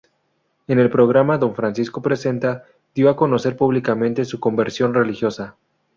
[0.65, 2.65] En el programa "Don Francisco presenta"
[2.95, 5.57] dio a conocer públicamente su conversión religiosa.